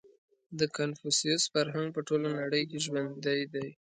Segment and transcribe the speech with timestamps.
[0.59, 3.67] •د کنفوسیوس فرهنګ په ټوله نړۍ کې ژوندی دی.